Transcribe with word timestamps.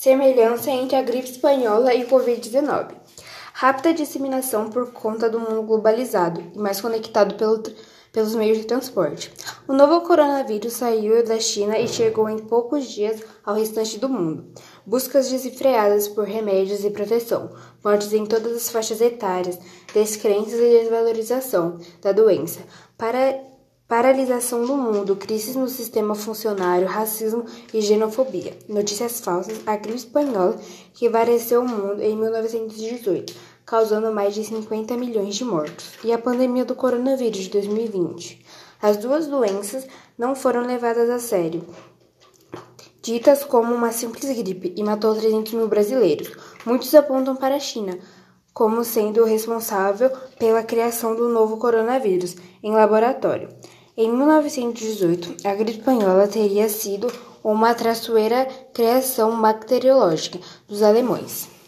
Semelhança 0.00 0.70
entre 0.70 0.96
a 0.96 1.02
gripe 1.02 1.28
espanhola 1.28 1.92
e 1.92 2.04
o 2.04 2.08
Covid-19. 2.08 2.92
Rápida 3.52 3.92
disseminação 3.92 4.70
por 4.70 4.92
conta 4.92 5.28
do 5.28 5.38
mundo 5.38 5.60
globalizado 5.60 6.42
e 6.54 6.58
mais 6.58 6.80
conectado 6.80 7.34
pelo, 7.34 7.62
pelos 8.10 8.34
meios 8.34 8.56
de 8.56 8.64
transporte. 8.64 9.30
O 9.68 9.74
novo 9.74 10.00
coronavírus 10.00 10.72
saiu 10.72 11.22
da 11.22 11.38
China 11.38 11.78
e 11.78 11.86
chegou 11.86 12.30
em 12.30 12.38
poucos 12.38 12.90
dias 12.90 13.22
ao 13.44 13.54
restante 13.54 13.98
do 13.98 14.08
mundo. 14.08 14.46
Buscas 14.86 15.28
desenfreadas 15.28 16.08
por 16.08 16.24
remédios 16.24 16.82
e 16.82 16.88
proteção, 16.88 17.50
mortes 17.84 18.14
em 18.14 18.24
todas 18.24 18.56
as 18.56 18.70
faixas 18.70 19.02
etárias, 19.02 19.58
descrenças 19.92 20.58
e 20.60 20.80
desvalorização 20.80 21.78
da 22.00 22.12
doença. 22.12 22.60
Para 22.96 23.38
Paralisação 23.90 24.64
do 24.64 24.76
mundo, 24.76 25.16
crise 25.16 25.58
no 25.58 25.68
sistema 25.68 26.14
funcionário, 26.14 26.86
racismo 26.86 27.44
e 27.74 27.82
xenofobia. 27.82 28.56
Notícias 28.68 29.18
falsas, 29.18 29.58
a 29.66 29.74
gripe 29.74 29.96
espanhola 29.98 30.56
que 30.94 31.08
vareceu 31.08 31.62
o 31.62 31.68
mundo 31.68 32.00
em 32.00 32.16
1918, 32.16 33.34
causando 33.66 34.12
mais 34.12 34.32
de 34.32 34.44
50 34.44 34.96
milhões 34.96 35.34
de 35.34 35.44
mortos. 35.44 35.90
E 36.04 36.12
a 36.12 36.18
pandemia 36.18 36.64
do 36.64 36.76
coronavírus 36.76 37.38
de 37.38 37.50
2020. 37.50 38.46
As 38.80 38.96
duas 38.96 39.26
doenças 39.26 39.84
não 40.16 40.36
foram 40.36 40.64
levadas 40.64 41.10
a 41.10 41.18
sério. 41.18 41.66
Ditas 43.02 43.42
como 43.42 43.74
uma 43.74 43.90
simples 43.90 44.30
gripe 44.38 44.72
e 44.76 44.84
matou 44.84 45.16
300 45.16 45.52
mil 45.54 45.66
brasileiros. 45.66 46.30
Muitos 46.64 46.94
apontam 46.94 47.34
para 47.34 47.56
a 47.56 47.60
China 47.60 47.98
como 48.54 48.84
sendo 48.84 49.24
responsável 49.24 50.10
pela 50.38 50.62
criação 50.62 51.16
do 51.16 51.28
novo 51.28 51.56
coronavírus 51.56 52.36
em 52.62 52.72
laboratório. 52.72 53.48
Em 54.02 54.10
1918, 54.10 55.46
a 55.46 55.54
gripe 55.54 55.80
espanhola 55.80 56.26
teria 56.26 56.70
sido 56.70 57.06
uma 57.44 57.74
traiçoeira 57.74 58.48
criação 58.72 59.38
bacteriológica 59.42 60.38
dos 60.66 60.82
alemães. 60.82 61.59